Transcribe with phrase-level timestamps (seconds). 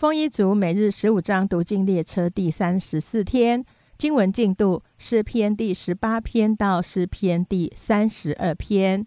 [0.00, 3.62] 丰一族每日十五章读经列车第三十四天
[3.98, 9.06] 经文进度：诗篇第十八篇到诗篇第三十二篇。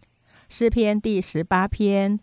[0.50, 2.20] 诗篇第十八篇：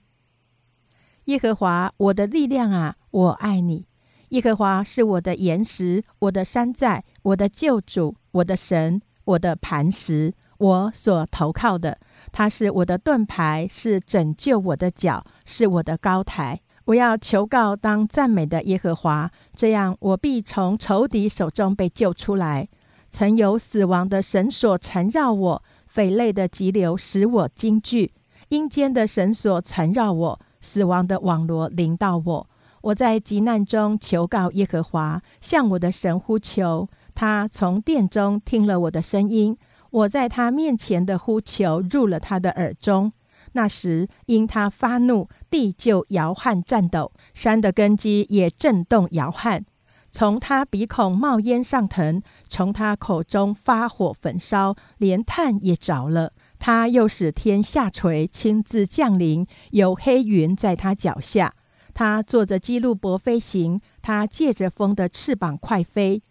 [1.24, 3.88] 耶和华我的力量啊，我爱你。
[4.28, 11.98] 耶和华是我的岩石，我的山寨，我的救主，我的神，我的磐石，我所投靠的。
[12.30, 16.60] 他是我的盾牌，是拯救我的脚，是我的高台。
[16.90, 22.68] 我要求告当赞美的耶和华，这样我必从仇敌手中被救出来。
[23.10, 28.12] 曾有死亡的绳索缠绕我，匪类的急流使我惊惧，
[28.48, 32.48] 阴间的绳索缠绕我，死亡的网罗临到我。
[32.80, 36.88] 我在急难中求告耶和华，向我的神呼求。
[37.14, 39.56] 他从殿中听了我的声音，
[39.90, 43.12] 我在他面前的呼求入了他的耳中。
[43.52, 49.64] 那时，因他发怒，地就摇撼颤抖，山的根基也震动摇撼。
[50.12, 56.32] 从他鼻孔冒烟上腾，从他口中发火焚烧，连炭也着了。
[56.58, 61.54] 他又使天下垂，亲自降临，有黑云在他脚下。
[61.94, 66.22] 他坐着基路伯飞行，他借着风的翅膀快飞。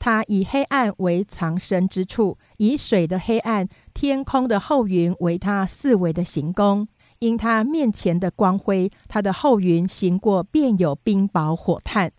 [0.00, 3.68] 他以黑暗为藏身之处，以水的黑暗、
[4.00, 6.86] 天空的后云为他四围的行宫。
[7.18, 12.12] 因他面前的光辉，他的后云行过，便有冰雹火炭。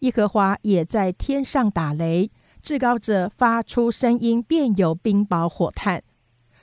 [0.00, 2.30] 耶和华也在天上打雷，
[2.60, 6.02] 至高者发出声音，便有冰雹火炭。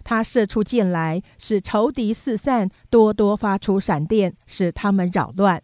[0.03, 5.63] 他射出箭来，使仇敌四散，多多发出闪电，使他们扰乱。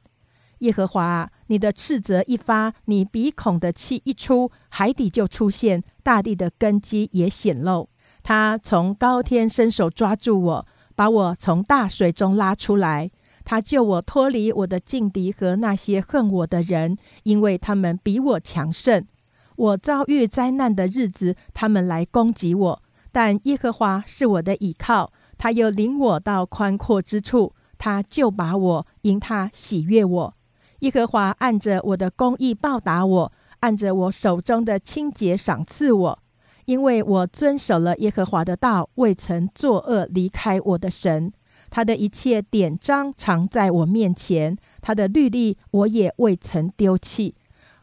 [0.59, 7.90] 耶和华，你的斥责一发，你鼻孔的气一出，海底就出现，大地的根基也显露。
[8.28, 13.09] 他从高天伸手抓住我，把我从大水中拉出来。
[13.45, 19.08] 他救我脱离我的劲敌和那些恨我的人，因为他们比我强盛。
[19.56, 30.34] 我遭遇灾难的日子，他们来攻击我，但耶和华是我的倚靠，他又领我到宽阔之处，他就把我因他喜悦我。
[30.79, 33.31] 耶和华按着我的公义报答我，
[33.62, 36.19] 按着我手中的清洁赏赐我，
[36.67, 41.31] 因为我遵守了耶和华的道，未曾作恶，离开我的神。
[41.69, 47.35] 他的一切典章常在我面前，他的律例我也未曾丢弃。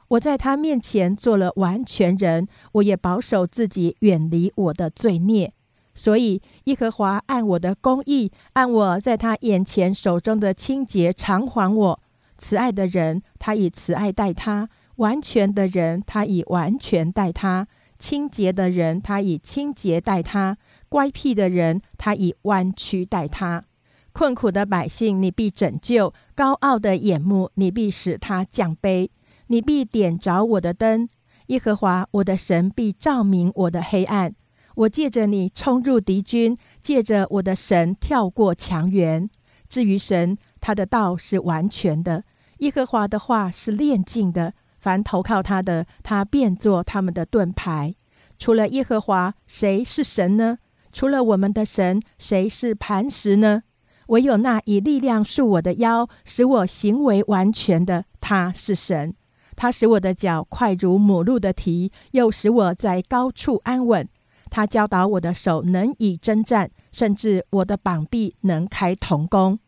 [0.09, 5.51] 我在他面前做了完全人，我也保守自己，远离我的罪孽。
[5.95, 12.01] 所以耶和华按我的公义，按我在他眼前手中的清洁偿还我。
[12.37, 14.67] 慈爱的人，他以慈爱待他；
[14.97, 17.65] 完全的人，他以完全待他；
[18.05, 20.57] 清洁的人，他以清洁待他；
[20.91, 23.65] 乖僻的人，他以弯曲待他。
[24.13, 29.09] 困苦的百姓，你必拯救；高傲的眼目，你必使他降卑。
[29.47, 31.09] 你必点着我的灯，
[31.47, 34.35] 耶和华我的神必照明我的黑暗。
[34.75, 39.31] 我借着你冲入敌军，借着我的神跳过墙垣。
[39.71, 40.37] 至于神。
[40.61, 42.25] 他的道是完全的，
[42.59, 44.53] 耶和华的话是炼净的。
[44.85, 47.95] 凡投靠他的，他便做他们的盾牌。
[48.39, 50.59] 除了耶和华，谁是神呢？
[50.93, 53.63] 除了我们的神，谁是磐石呢？
[54.09, 59.15] 唯有那以力量束我的腰，使我行为完全的，他是神。
[59.57, 64.07] 他使我的脚快如母鹿的蹄，又使我在高处安稳。
[64.51, 69.59] 他教导我的手能以征战，甚至我的膀臂能开铜弓。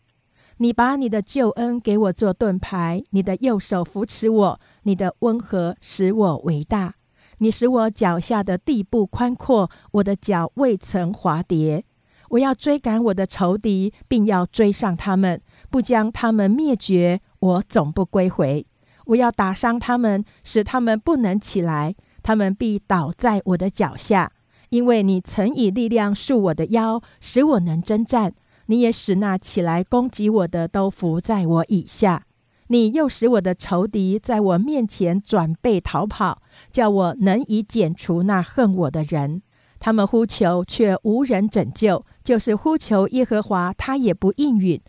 [0.59, 6.95] 你把你的救恩给我做盾牌，你的右手扶持我，你的温和使我为大。
[7.39, 11.85] 你使我脚下的地步宽阔，我的脚未曾滑跌。
[12.31, 18.65] 我要追赶我的仇敌，并要追上他们，不将他们灭绝，我总不归回。
[19.07, 24.33] 我要打伤他们，使他们不能起来，他们必倒在我的脚下，
[24.71, 28.33] 因为你曾以力量束我的腰，使我能征战。
[28.67, 32.25] 你也使那起来攻击我的都伏在我以下，
[32.69, 39.42] 你又使我的仇敌在我面前转背逃跑，叫我能以剪除那恨我的人。
[39.78, 44.80] 他们呼求却无人拯救，就是呼求耶和华，他也不应允。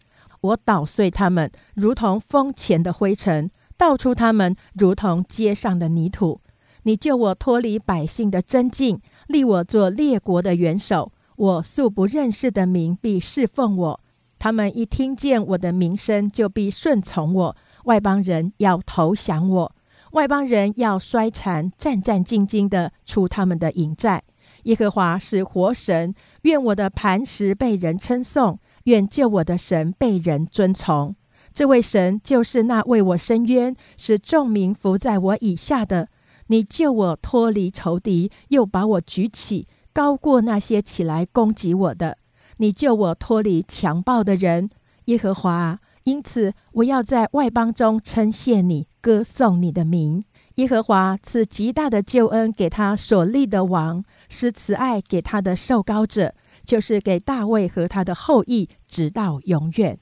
[0.41, 6.39] 我捣碎他们，如同风前的灰尘；倒出他们，如同街上的泥土。
[6.83, 11.12] 你救我脱离百姓的真境，立我做列国的元首。
[11.35, 14.00] 我素不认识的民必侍奉我，
[14.39, 17.57] 他们一听见我的名声，就必顺从我。
[17.88, 19.75] 外邦人要投降我，
[20.12, 24.24] 外邦人要衰残，战战兢兢的出他们的营寨。
[24.63, 31.16] 耶和华是活神，愿我的磐石被人称颂，愿救我的神被人尊崇。
[31.54, 36.10] 这位神就是那为我伸冤、使众民伏在我以下的。
[36.48, 42.18] 你救我脱离仇敌，又把我举起，高过那些起来攻击我的。
[42.57, 44.69] 你救我脱离强暴的人，
[45.06, 45.80] 耶和华。
[46.07, 50.24] 因此，我要在外邦中称谢你，歌颂你的名。
[50.56, 56.33] 耶和华赐极大的救恩给他所立的王，施慈爱给他的受膏者，
[56.63, 60.00] 就是给大卫和他的后裔，直到永远。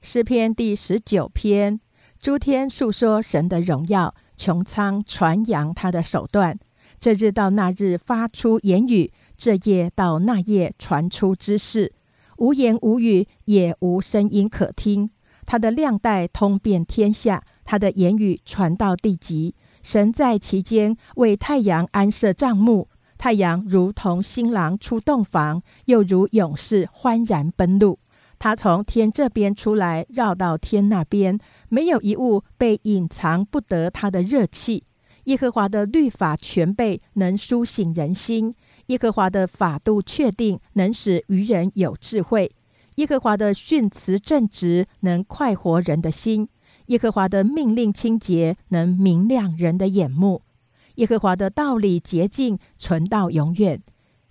[0.00, 1.78] 诗篇第十九篇：
[2.18, 6.58] 诸天述说神的荣耀，穹苍传扬他的手段。
[6.98, 11.92] 这日到那日发出言语，这夜到那夜传出之事。
[12.38, 15.10] 无言无语，也无声音可听。
[15.44, 19.54] 他的亮带通遍天下，他的言语传到地极。
[19.82, 22.88] 神在其间为太阳安设帐幕，
[23.18, 27.98] 太阳如同新郎出洞房，又如勇士欢然奔路。
[28.38, 31.38] 他从天这边出来，绕到天那边，
[31.68, 34.84] 没有一物被隐藏不得他的热气。
[35.24, 38.54] 耶和华的律法全备，能苏醒人心。
[38.86, 42.50] 耶和华的法度确定，能使愚人有智慧；
[42.96, 46.46] 耶和华的训词正直，能快活人的心；
[46.86, 50.42] 耶和华的命令清洁，能明亮人的眼目；
[50.96, 53.78] 耶和华的道理洁净，存到永远；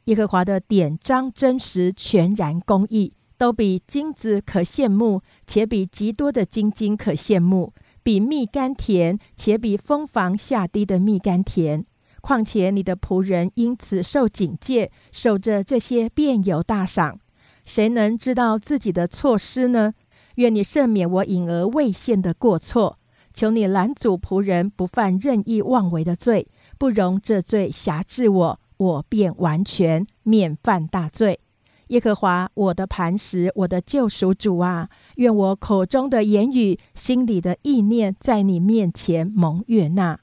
[0.05, 11.85] 耶和华的典章真实，全然公义，都比金子可羡慕，且比极多的金金可羡慕；比蜜甘甜，且比蜂房下滴的蜜甘甜。
[12.21, 17.19] 况且你的仆人因此受警戒，守着这些便有大赏。
[17.65, 19.93] 谁能知道自己的错失呢？
[20.35, 22.97] 愿你赦免我隐而未现的过错。
[23.33, 26.47] 求你拦阻仆人不犯任意妄为的罪，
[26.77, 31.39] 不容这罪辖制我，我便完全免犯大罪。
[31.87, 40.19] 耶和华我的磐石，我的救赎主啊，愿我口中的言语，心里的意念，在你面前蒙悦纳。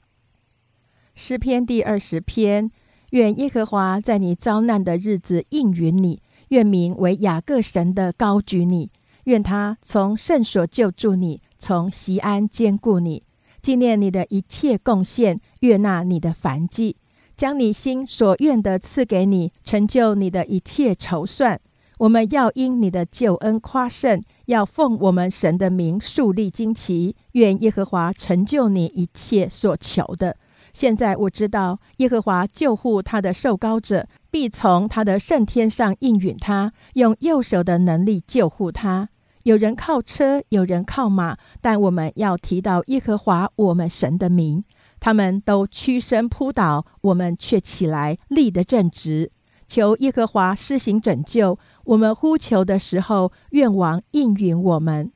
[1.21, 2.71] 诗篇第二十篇：
[3.09, 8.87] 愿耶和华在你遭难的日子应允你；愿名为雅各神的高举你；
[9.25, 13.21] 愿他从圣所救助你，从西安坚固你，
[13.61, 16.95] 纪念你的一切贡献，悦纳你的凡祭，
[17.35, 21.59] 将你心所愿的赐给你，成就你的一切筹算。
[21.97, 27.13] 我们要因你的救恩夸胜，要奉我们神的名树立旌旗。
[27.33, 30.37] 愿耶和华成就你一切所求的。
[30.73, 39.09] 现在我知道，耶和华救护他的受膏者，必从他的圣天上应允他，用右手的能力救护他。
[39.43, 44.63] 有人靠车，有人靠马，但我们要提到耶和华我们神的名。
[44.99, 49.31] 他们都屈身扑倒，我们却起来立得正直，
[49.65, 51.57] 求耶和华施行拯救。
[51.85, 55.09] 我们呼求的时候，愿王应允我们。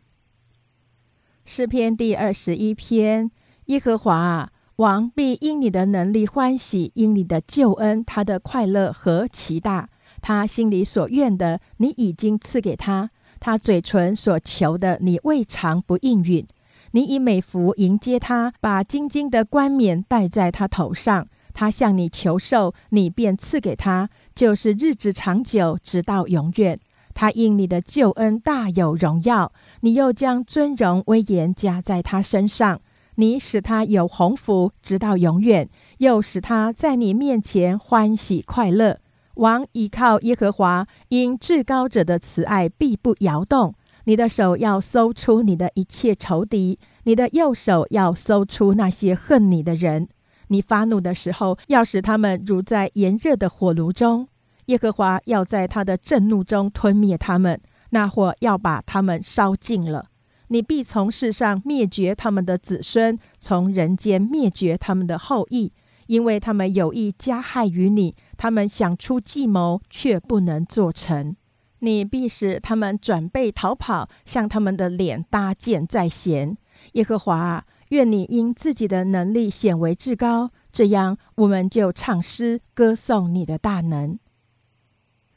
[1.44, 3.30] 诗篇第二十一篇，
[3.66, 4.52] 耶和华啊。
[4.78, 9.90] 王必因你的能力欢喜，因你的救恩，他的快乐何其大！
[10.20, 13.10] 他心里所愿的，你已经赐给他；
[13.40, 16.48] 他嘴唇所求的，你未尝不应允。
[16.92, 21.28] 你以美福迎接他，把金金的冠冕戴在他头上。
[21.54, 26.80] 他向你求寿，你便赐给他，就是日子长久，直到永远。
[27.14, 32.82] 他因你的救恩大有荣耀，你又将尊荣威严加在他身上。
[33.16, 35.68] 你使他有鸿福，直到永远；
[36.00, 39.00] 又使他在你面前欢喜快乐。
[39.36, 43.76] 王倚靠耶和华，因至高者的慈爱必不摇动。
[44.06, 50.10] 你的手要搜出你的一切仇敌，你的右手要搜出那些恨你的人。
[50.50, 54.28] 你发怒的时候，要使他们如在炎热的火炉中。
[54.66, 57.60] 耶和华要在他的震怒中吞灭他们，
[57.92, 60.08] 那火要把他们烧尽了。
[60.54, 65.74] 你必从世上灭绝他们的子孙，从人间灭绝他们的后裔，
[66.06, 68.16] 因为他们有意加害于你。
[68.38, 71.36] 他们想出计谋，却不能做成。
[71.80, 76.56] 你必使他们转背逃跑，向他们的脸搭箭在弦。
[76.92, 84.20] 耶和华啊，愿你因自己的能力显为至高，这样我们就唱诗歌颂你的大能。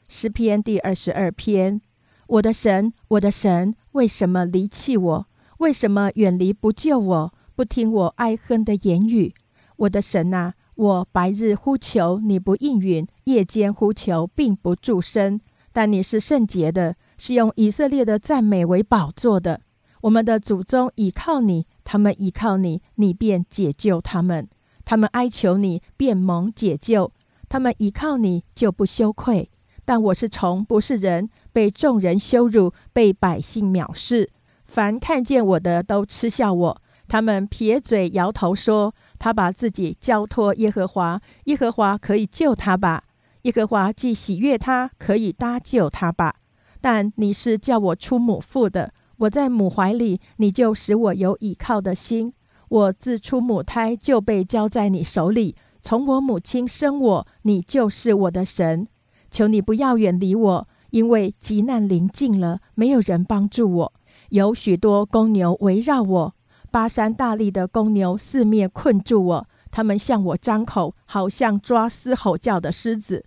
[0.07, 1.81] 诗篇第二十二篇。
[2.27, 5.25] 我的神，我的神，为什么离弃我？
[5.57, 7.33] 为什么远离不救我？
[7.55, 9.33] 不听我哀哼的言语？
[9.75, 15.41] 我的神啊，我白日呼求你不应允，夜间呼求并不助身。
[15.73, 19.61] 但你是圣洁的，是用以色列的赞美为宝座的。
[20.01, 24.45] 我们的祖宗倚靠你，他们倚靠你，你便解救他们；
[24.85, 27.09] 他们哀求你，便蒙解救；
[27.49, 29.49] 他们倚靠你，就不羞愧。
[29.85, 31.29] 但我是虫，不是人。
[31.57, 34.29] 被众人羞辱，被百姓藐视，
[34.67, 36.81] 凡看见我的都嗤笑我。
[37.07, 43.05] 他们撇嘴摇头说：“他把自己交托耶和华，耶和华可以救他吧？
[43.41, 46.35] 耶和华既喜悦他，可以搭救他吧？
[46.79, 52.31] 但你是叫我出母腹的，我在母怀里，你就使我有倚靠的心。
[52.69, 58.87] 我自出母胎就被交在你手里，从我母亲生我，你就是我的神。
[59.31, 63.93] 求你不要远离我，因为急难临近了，没有人帮助我，
[64.29, 66.33] 有许多公牛围绕我。”
[66.69, 73.23] 巴山大力的公牛四面困住我，他们向我张口，好像抓嘶吼叫的狮子。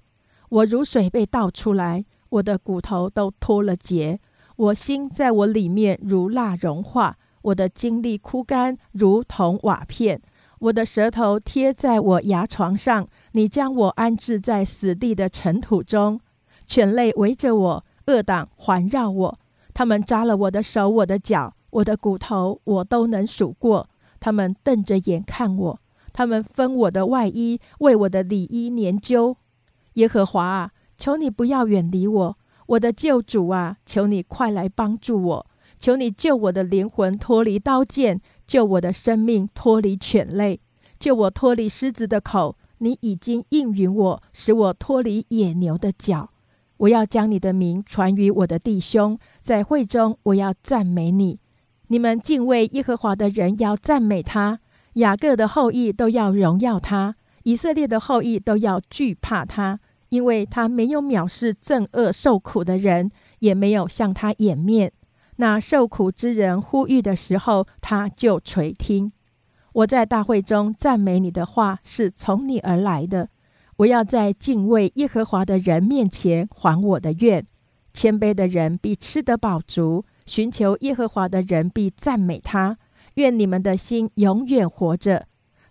[0.51, 4.21] 我如水被倒出来，我的骨头都脱了节。
[4.57, 10.21] 我心在我里面如蜡融化，我的精力枯干，如同瓦片。
[10.59, 16.21] 我的舌头贴在我牙床上，你将我安置在死地的尘土中。
[16.71, 19.39] 犬类围着我，恶党环绕我，
[19.75, 21.53] 他们扎了我的手，我的脚。
[21.71, 23.89] 我的骨头我都能数过，
[24.21, 25.81] 他们瞪着眼看我，
[26.13, 29.37] 他们分我的外衣，为我的里衣研究。
[29.95, 32.37] 耶和华啊，求你不要远离我，
[32.67, 35.47] 我的救主啊，求你快来帮助我，
[35.81, 40.61] 求你救我的灵魂脱离刀剑，救我的生命脱离犬类，
[41.01, 42.57] 救我脱离狮子的口。
[42.79, 46.31] 你已经应允我，使我脱离野牛的脚。
[46.81, 51.39] 我要将你的名传于我的弟兄，在会中我要赞美你。
[51.89, 54.61] 你们敬畏耶和华的人要赞美他，
[54.95, 63.11] 雅各的后裔都要荣耀他，以色列的后裔都要惧怕他，因为他没有藐视憎恶受苦的人，
[63.41, 64.91] 也没有向他掩面。
[65.37, 69.13] 那受苦之人呼吁的时候，他就垂听。
[69.73, 73.29] 我在大会中赞美你的话是从你而来的。
[73.81, 77.47] 我要在敬畏耶和华的人面前还我的愿。
[77.95, 80.05] 谦卑的人必吃得饱足。
[80.27, 82.77] 寻求耶和华的人必赞美他。
[83.15, 85.27] 愿你们的心永远活着。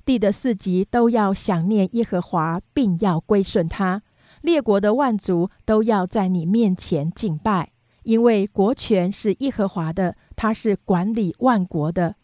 [0.05, 4.01] 地的四极都要想念耶和华，并要归顺他。
[4.41, 7.71] 列国的万族都要在你面前敬拜，
[8.03, 12.15] 因为国权是耶和华的，他是管理万国的。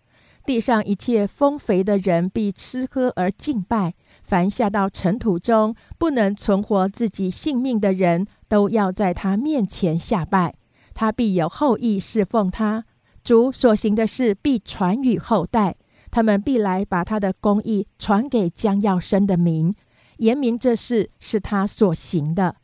[0.46, 3.94] 地上一切丰肥的人必吃喝而敬拜。
[4.26, 10.56] 凡下到尘土中不能存活自己性命的人，都要在他面前下拜。
[10.94, 12.86] 他必有后裔侍奉他，
[13.24, 15.76] 主所行的事必传与后代，
[16.10, 19.76] 他们必来把他的公义传给将要生的民，
[20.18, 22.56] 言明这事是他所行的。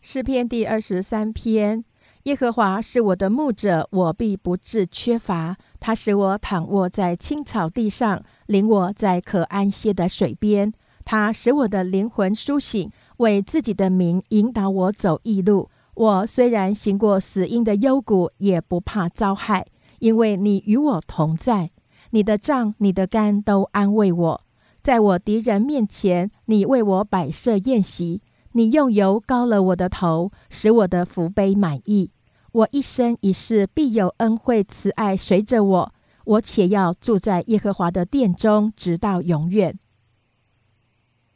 [0.00, 1.84] 诗篇第二十三篇：
[2.24, 5.56] 耶和华是我的牧者，我必不致缺乏。
[5.78, 10.72] 他使我躺卧在青草地上，领我在可安歇的水边。
[11.10, 15.68] 他使我的灵魂苏醒，为自己的名引导我走义路。
[15.94, 19.66] 我虽然行过死荫的幽谷，也不怕遭害，
[19.98, 21.72] 因为你与我同在。
[22.10, 24.40] 你的杖、你的竿都安慰我。
[24.84, 28.22] 在我敌人面前，你为我摆设宴席。
[28.52, 32.12] 你用油膏了我的头，使我的福杯满意。
[32.52, 35.92] 我一生一世必有恩惠慈爱随着我。
[36.24, 39.76] 我且要住在耶和华的殿中，直到永远。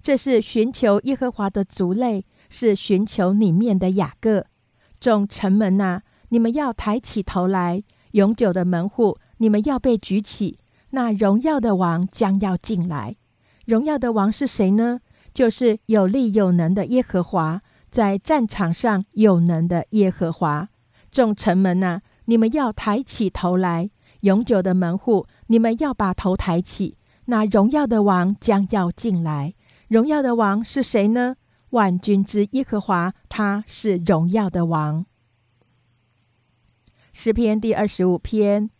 [0.00, 2.24] 这是寻求耶和华的族类。
[2.50, 4.46] 是寻求里面的雅各，
[4.98, 6.00] 众城门呐，
[6.30, 10.58] 你们要抬起头来；永久的门户，你们要被举起。
[10.92, 13.16] 那荣耀的王将要进来。
[13.66, 15.00] 荣耀的王是谁呢？
[15.34, 20.70] 就是有力有能的耶和华，在战场上有能的耶和华。
[21.10, 23.90] 众城门呐，你们要抬起头来；
[24.20, 26.96] 永久的门户，你们要把头抬起。
[27.26, 29.52] 那荣耀的王将要进来。
[29.88, 31.36] 荣耀的王是谁呢？
[31.70, 35.06] 万军之耶和华，他是荣耀的王。
[37.12, 38.70] 诗篇第二十五篇：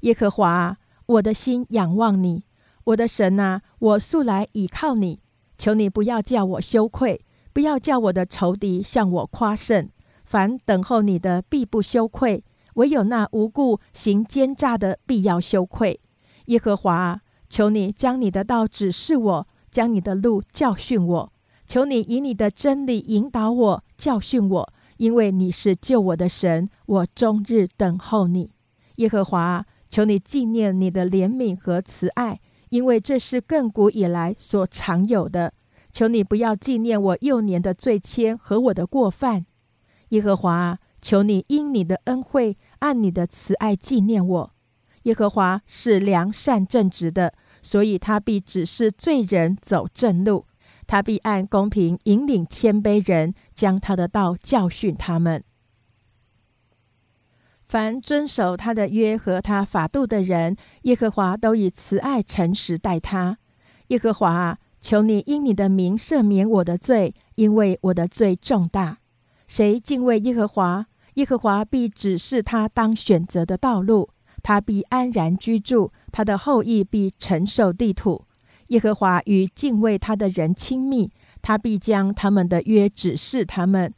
[0.00, 2.44] 耶和华，我的心仰望你，
[2.84, 5.20] 我的神啊，我素来倚靠你。
[5.58, 9.88] 求你不要叫我羞愧，不要叫我的仇敌向我夸胜。
[10.24, 12.42] 凡等候你的，必不羞愧；
[12.74, 16.00] 唯有那无故行奸诈的，必要羞愧。
[16.46, 21.32] 耶和华，求你将你的道指示我，将你的路教训我。
[21.66, 28.52] 求你以你的真理引导我，教训我，因为你是救我的神，我终日等候你。
[28.96, 32.38] 耶和华，求你纪念你的怜悯和慈爱，
[32.68, 35.52] 因为这是亘古以来所常有的。
[35.92, 39.44] 求你不要纪念我幼年的罪愆和我的过犯，
[40.10, 44.50] 耶和华，求你因你的恩惠，按你的慈爱纪念我。
[45.04, 50.46] 耶和华是良善正直的，所以他必指示罪人走正路，
[50.86, 55.42] 他必按公平引领谦卑人，将他的道教训他们。
[57.66, 63.38] 凡遵守他的约和他法度的人，耶和华都以慈爱诚实待他。
[63.88, 64.58] 耶和华啊。
[64.84, 68.98] 求你因你的名赦免我的罪，因为我的罪重大。
[69.48, 74.10] 谁敬畏耶和华，耶和华必指示他当选择的道路，
[74.44, 78.24] 他必安然居住，他的后裔必承受地土。
[78.68, 81.10] 耶和华与敬畏他的人亲密，
[81.42, 83.92] 他必将他们的约指示他们。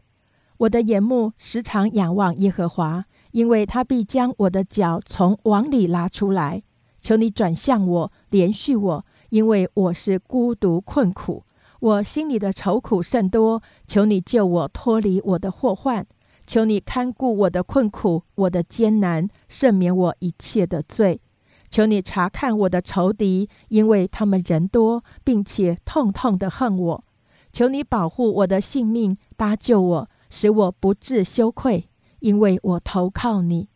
[0.59, 6.63] 我的眼目时常仰望耶和华，因为他必将我的脚从网里拉出来。
[7.01, 9.05] 求你转向我，连续我。
[9.31, 11.43] 因为我是孤独困苦，
[11.81, 13.61] 我心里的愁苦甚多。
[13.85, 16.07] 求你救我脱离我的祸患，
[16.47, 21.21] 求你看顾我的困苦、我的艰难，赦免我一切的罪。
[21.69, 27.05] 求你查看我的仇敌，因为他们人多，并且痛痛的恨我。
[27.53, 31.89] 求你保护我的性命，搭救我，使我不致羞愧，
[32.21, 33.69] 因为我投靠你。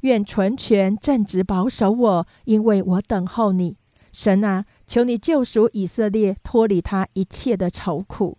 [0.00, 3.76] 愿纯全正直保守我，因为我等候你。
[4.12, 8.38] 神啊，求你救赎以色列，脱离他一切的愁苦。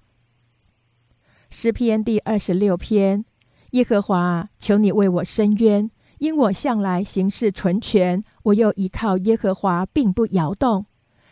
[1.49, 3.23] 诗篇第二十六篇：
[3.71, 10.85] 耶和华，求你为我伸冤，因我向来行事纯全，我又依靠耶和华，并不摇动。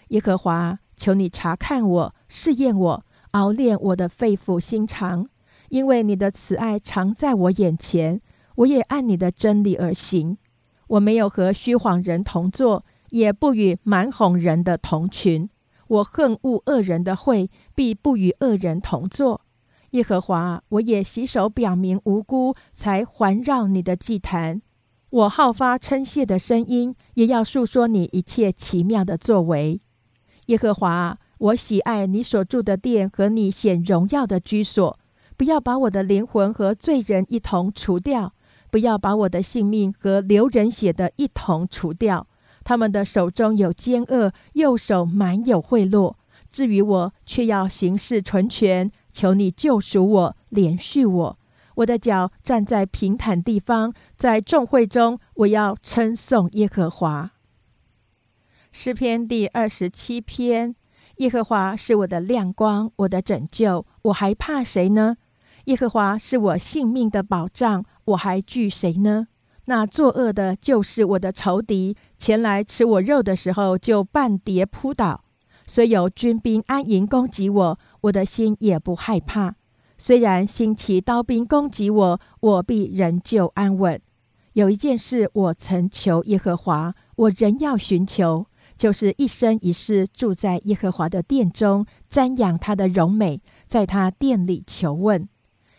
[0.10, 5.27] 耶和华，求你查看我，试验我，熬炼我的肺腑心肠，
[5.70, 8.22] 因为你的慈爱常在我眼前，
[8.56, 10.38] 我也按你的真理而行。
[10.88, 12.86] 我没有和虚谎人同坐。
[13.12, 15.50] 也不与蛮哄人的同群，
[15.88, 19.39] 我恨恶恶人的会，必不与恶人同坐。
[19.95, 24.62] 耶和华，我也洗手表明无辜，才环绕你的祭坛。
[25.10, 29.79] 我好发称谢的声音，也要述说你一切奇妙的作为。
[30.47, 34.99] 耶和华，我喜爱你所住的殿和你显荣耀的居所。
[35.38, 38.34] 不要把我的灵魂和罪人一同除掉，
[38.69, 42.27] 不要把我的性命和流人血的一同除掉。
[42.65, 46.15] 他们的手中有奸恶，右手满有贿赂。
[46.51, 48.91] 至于我，却要行事纯全。
[49.15, 51.39] 求你救赎我，连续我。
[51.75, 57.32] 我的脚站在平坦地方，在众会中，我要称颂耶和华。
[58.73, 60.75] 诗篇第二十七篇：
[61.17, 65.15] 耶和华是我的亮光，我的拯救，我还怕谁呢？
[65.65, 69.28] 耶和华是我性命的保障，我还惧谁呢？
[69.67, 75.23] 那作恶的，就是我的仇敌，前来吃我肉的时候，就半跌扑倒。
[75.67, 79.56] 虽有军兵安营攻击我，我的心也不害怕。
[79.98, 84.00] 虽然兴起刀兵攻击我，我必仍旧安稳。
[84.54, 88.46] 有一件事我曾求耶和华，我仍要寻求，
[88.78, 95.28] 就是一生一世住在耶和华的殿中，瞻仰他的荣美，在他殿里求问。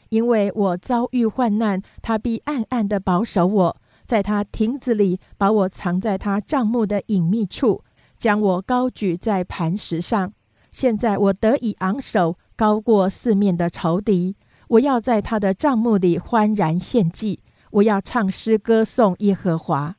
[0.08, 7.82] 因为我遭遇患难，他必暗暗的保守我，在他亭子里把我藏在他帐幕的隐秘处，
[8.18, 10.32] 将我高举在磐石上。
[10.76, 14.36] 现在我得以昂首，高过四面的仇敌。
[14.68, 19.96] 我要在他的帐幕里欢然献祭，我要唱诗歌颂耶和华。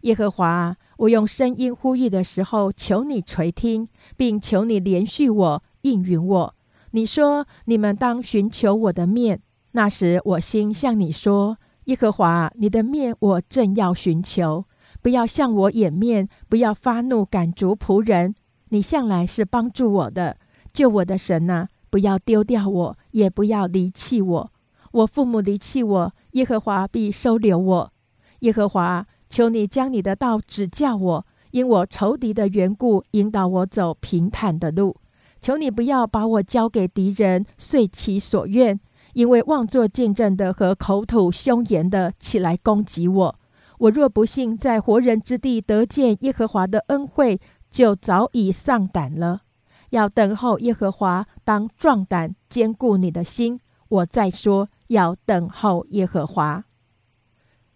[0.00, 6.54] 耶和华，我用声音呼吁的时候，求你垂听，并求你连续我，应允我。
[6.90, 9.40] 你说，你们当寻求我的面。
[9.70, 14.64] 那时，我心向你说：“耶和华，你的面我正要寻求，
[15.00, 18.34] 不要向我掩面，不要发怒赶逐仆人。
[18.68, 20.36] 你向来是帮助我的，
[20.72, 21.68] 救我的神呐！
[21.88, 24.52] 不要丢掉我，也不要离弃我。
[24.92, 27.92] 我父母离弃我，耶和华必收留我。
[28.40, 34.96] 耶和华，求你将你的道指教我，因我仇敌的缘故，引导我走平坦的路。
[35.40, 38.78] 求你不要把我交给敌人，遂其所愿。”
[39.14, 43.38] 因为妄作见证的和口吐凶言的起来攻击我，
[43.78, 47.40] 我若不幸在活人之地得见耶和华的恩惠，
[47.76, 49.42] 就早已丧胆了。
[49.90, 53.60] 要等候耶和华，当壮胆，坚固你的心。
[53.88, 56.64] 我再说，要等候耶和华。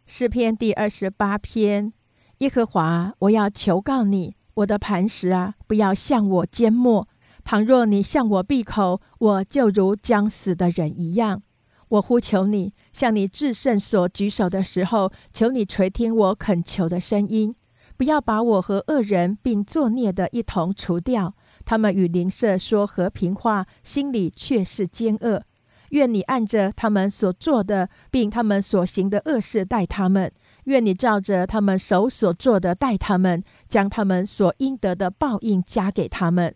[0.07, 1.93] 诗篇第二十八篇：
[2.39, 7.07] 耶和华，我要求告你，我的磐石啊，不要向我缄默。
[7.45, 11.43] 倘若你向我闭口，我就如将死的人一样。
[11.89, 17.55] 我呼求你，向你至圣所举手的时候，求你垂听我恳求的声音。
[18.01, 21.35] 不要把我和恶人并作孽的一同除掉。
[21.67, 25.43] 他们与邻舍说和平话，心里却是奸恶。
[25.91, 30.31] 愿你按着他们所做的，并他们所行的恶事待他们；
[30.65, 36.55] 愿你照着他们手所做的待他们，将他们所应得的报应加给他们。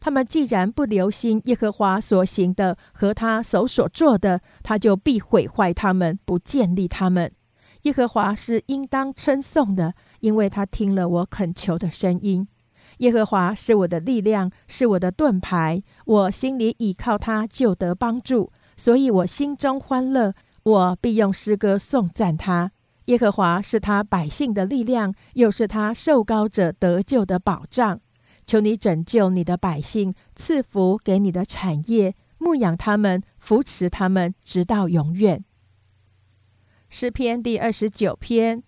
[0.00, 7.30] 他们既然不留心耶和华所行的和他手所做的，他就必毁坏他们，不建立他们。
[7.82, 12.46] 耶和华是应当称颂的，因为他听了我恳求的声音。
[12.98, 18.50] 耶和华是我的力量，是我的盾牌，我心里倚靠他，就得帮助。
[18.76, 22.72] 所以我心中欢乐，我必用诗歌颂赞他。
[23.06, 28.00] 耶和华是他百姓的力量，又是他受高者得救的保障。
[28.46, 35.44] 求你拯救你的百姓，赐福给你的产业，牧养他们，扶持他们，直到永远。
[36.88, 38.62] 诗篇第二十九篇：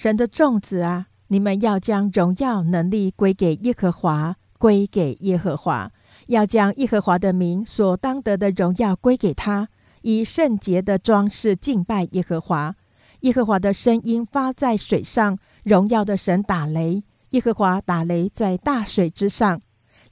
[0.00, 5.92] 神的众子啊，你们要将荣耀能力归给耶和华，归给耶和华。
[6.28, 9.68] 要将耶和华的名所当得的荣耀归给他，
[10.00, 12.74] 以圣洁的装饰敬拜耶和华。
[13.20, 17.04] 耶和华的声音发在水上，荣耀的神打雷。
[17.32, 19.60] 耶和华打雷在大水之上。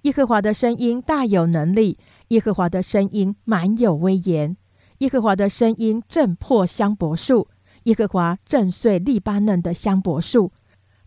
[0.02, 1.96] 耶和华的声音大有能力，
[2.28, 4.54] 耶和华的声音满有威严。
[4.98, 7.48] 耶和华的声音震破香柏树，
[7.88, 10.52] 耶和华震碎利巴嫩的香柏树，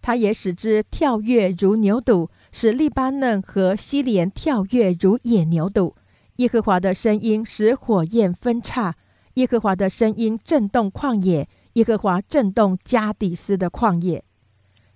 [0.02, 2.28] 他也使之跳跃如牛犊。
[2.52, 5.94] 使利巴嫩和西连跳跃如野牛犊。
[6.38, 8.96] 耶和华的声音使火焰分叉。
[9.36, 11.48] 耶和华的声音震动旷野。
[11.74, 14.24] 耶和华震动加底斯的旷野。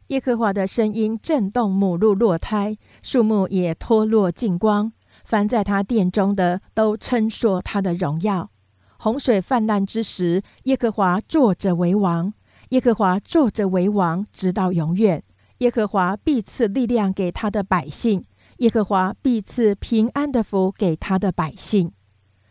[0.08, 4.92] 耶和华的声音震动母鹿落胎，树木也脱落尽光。
[5.24, 8.50] 凡在他殿中的都称说他的荣耀。
[8.98, 12.34] 洪水泛滥之时，耶和华坐着为王。
[12.70, 15.24] 耶和华坐着为王，直到永远。
[15.60, 18.26] 耶和华必赐力量给他的百姓，
[18.58, 21.92] 耶和华必赐平安的福给他的百姓。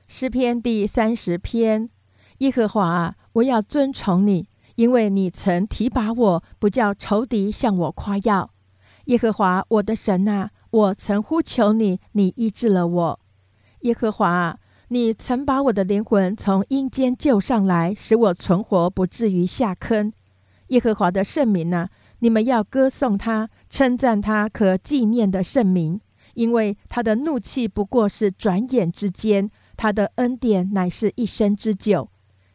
[0.07, 1.90] 诗篇第三十篇：
[2.38, 8.50] 耶和华啊，我要尊崇你，因为你曾提拔我，不叫仇敌向我夸耀。
[9.07, 13.20] 耶和华我的神啊，我曾呼求你，你医治了我。
[13.80, 14.59] 耶和华啊，
[14.94, 20.12] 你曾把我的灵魂从阴间救上来，使我存活，不至于下坑。
[20.68, 21.90] 耶和华的圣名啊！
[22.20, 26.00] 你们要歌颂他，称赞他可纪念的圣名，
[26.35, 32.09] 因为他的怒气不过是转眼之间，他的恩典乃是一生之久。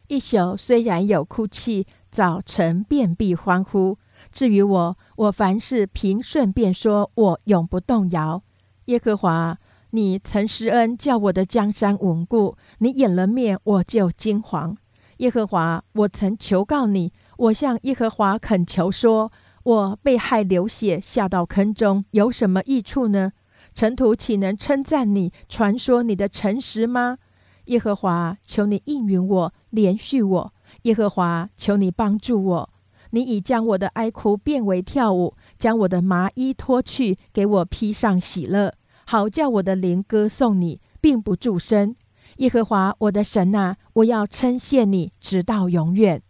[0.08, 3.98] 一宿虽然有哭泣，早晨便必欢呼。
[4.32, 8.42] 至于我，我凡事平顺，便说我永不动摇。
[8.86, 9.58] 耶和华，
[9.90, 14.76] 你曾施恩，叫我的江山稳固；你掩了面，我就惊惶。
[15.18, 19.30] 耶和华，我曾求告你，我向耶和华恳求说。
[19.62, 23.32] 我被害流血，下到坑中，有什么益处呢？
[23.74, 27.18] 尘土岂能称赞你，传说你的诚实吗？
[27.66, 30.54] 耶和华，求你应允我，连续我。
[30.82, 32.70] 耶和华，求你帮助我。
[33.10, 38.72] 你已将我的哀哭变为跳舞，将我的麻衣脱去，给我披上喜乐，
[39.10, 41.96] 好叫我的灵歌颂你，并不住声。
[42.36, 46.22] 耶和华，我的神啊，我要称谢你，直到永远。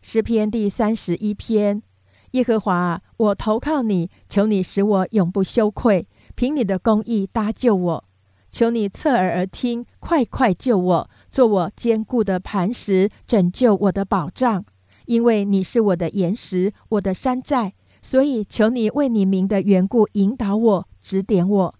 [0.00, 1.82] 诗篇第三十一篇。
[2.30, 6.06] 耶和华，我投靠你，求你使我永不羞愧，
[6.36, 8.04] 凭你的公义搭救我。
[8.52, 14.64] 求你侧耳而听，快快救我，做我坚固的磐石，拯救我的保障。
[15.06, 21.74] 因为你是我的岩石，我的山寨，所以求你为你名的缘故引导我，指点我。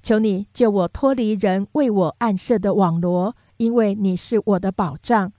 [0.00, 5.32] 求你救我脱离人为我暗设的网罗，因为你是我的保障。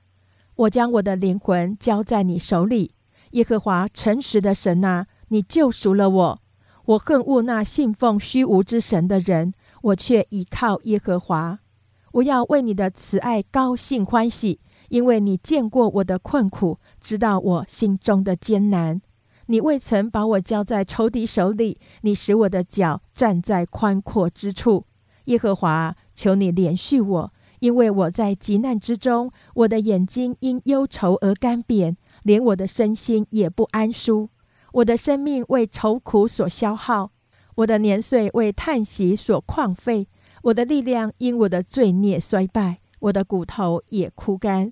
[0.56, 2.94] 我将我的灵魂交在你手里。
[3.32, 6.42] 耶和华诚实的神啊，你救赎了我。
[6.86, 11.60] 我恨恶那信奉虚无之神的人，我却倚靠耶和华。
[12.12, 19.02] 我要为你的慈爱高兴欢喜，因为你见过我的困苦，知道我心中的艰难。
[19.48, 24.86] 你未曾把我交在仇敌手里，你使我的脚站在宽阔之处。
[25.26, 31.96] 耶和华，求你怜恤我，因为我在极难之中，我的眼睛因忧愁而干瘪。
[32.24, 34.30] 连我的身心也不安舒，
[34.74, 37.12] 我的生命为愁苦所消耗，
[37.56, 40.08] 我的年岁为叹息所旷废，
[40.44, 44.72] 我的力量因我的罪孽衰败，我的骨头也枯干。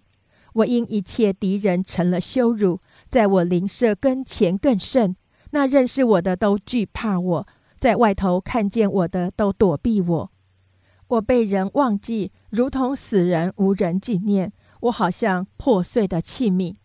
[0.53, 2.79] 我因一切敌人成了羞辱，
[3.09, 5.15] 在我邻舍跟前更甚。
[5.51, 10.31] 那认识我的都惧怕我，在外头看见我的都躲避我。
[11.07, 14.53] 我被人忘记，如同死人，无人纪念。
[14.81, 16.75] 我好像破碎的器皿。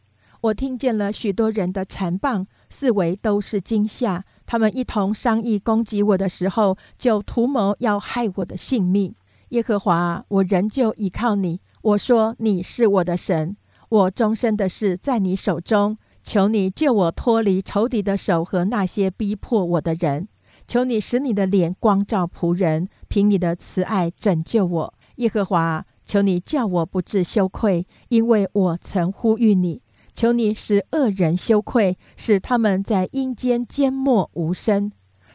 [0.41, 4.25] 我听见了许多人的残谤，四围都是惊吓。
[4.47, 9.15] 他们一同商议攻击我的时候，就图谋要害我的性命。
[9.51, 11.61] 耶和华，我仍旧倚靠你。
[11.83, 13.57] 我说你是我的神，
[13.91, 15.99] 我终身的事在你手中。
[16.25, 20.27] 求你救我脱离仇敌的手和那些逼迫我的人。
[20.67, 24.95] 求你使你的脸光照仆人，凭你的慈爱拯救我。
[25.17, 29.83] 耶和华，求你叫我不致羞愧，因为我曾呼吁你。
[30.15, 34.91] 求你使恶人羞愧，使他们在阴间缄默无声。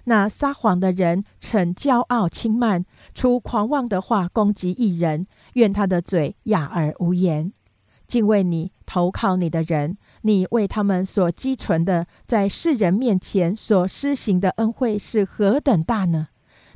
[0.06, 7.54] 那撒谎的人逞骄傲轻慢，出狂妄的话攻击一人，愿他的嘴哑而无言。
[8.08, 16.28] 敬畏你、投靠你的人，你为他们所积存的，在世人面前所施行的恩惠是何等大呢？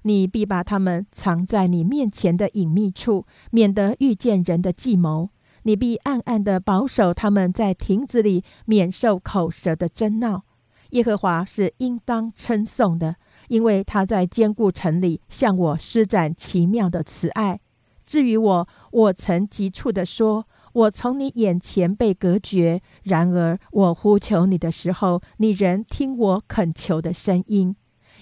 [0.03, 5.29] 你必把他们藏在你面前的隐秘处，免得遇见人的计谋。
[5.63, 10.43] 你必暗暗的保守他们在亭子里，免受口舌的争闹。
[10.89, 13.15] 耶和华是应当称颂的，
[13.47, 17.59] 因为他在坚固城里向我施展奇妙的慈爱。
[18.05, 27.75] 至于我，我曾急促地说：“我从你眼前被隔绝。”然而我呼求你的时候，你仍听我恳求的声音。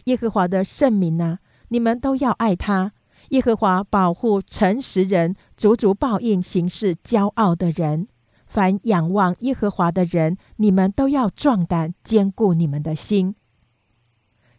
[0.06, 2.94] 耶和华的圣名啊，你们都要爱他。
[3.30, 8.08] 耶和华保护诚实人，足足报应行事骄傲的人。
[8.48, 13.36] 凡仰望耶和华的人，你们都要壮胆，坚固你们的心。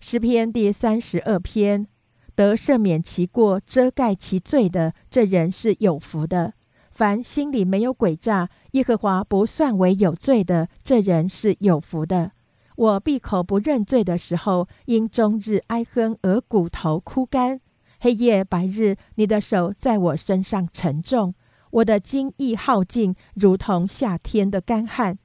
[0.00, 1.86] 诗篇第三十二篇：
[2.34, 6.54] 得赦免其过、遮盖其罪的，这人是有福的。
[6.94, 12.32] 凡心里没有诡诈，耶和华不算为有罪的，这人是有福的。
[12.76, 17.60] 我闭口不认罪的时候，因终日哀哼而骨头枯干。
[18.00, 21.34] 黑夜白日，你的手在我身上沉重，
[21.70, 25.18] 我的精意耗尽，如同夏天的干旱。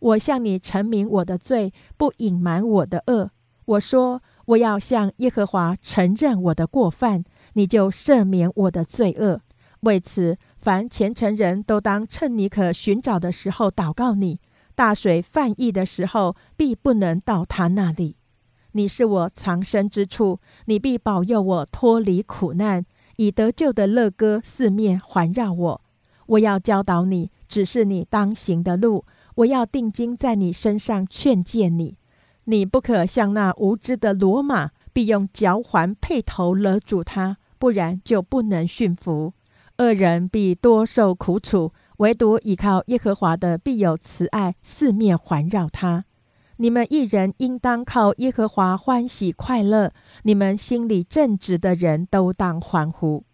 [0.00, 3.30] 我向你陈明我的罪，不隐瞒我的恶。
[3.64, 7.24] 我说我要向耶和华承认我的过犯，
[7.54, 9.40] 你就赦免我的罪恶。
[9.86, 14.40] 为此，凡虔诚人都当趁你可寻找的时候祷告你。
[14.74, 18.16] 大水泛溢的时候，必不能到他那里。
[18.72, 25.82] 你是我藏身之处，你必保佑我脱离苦难，以得救的乐歌四面环绕我。
[26.26, 29.04] 我要教导你，只是你当行的路。
[29.36, 31.96] 我要定睛在你身上劝诫你。
[32.46, 39.32] 你不可像那无知的骡马，必用脚环配头勒住它，不然就不能驯服。
[39.78, 46.04] 恶人必多受苦楚，唯独倚靠耶和华的必有慈爱，四面环绕他。
[46.56, 53.24] 你们一人应当靠耶和华欢喜快乐，你们心里正直的人都当欢呼。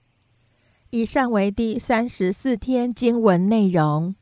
[0.91, 4.17] 以上为第三十四天经文内容。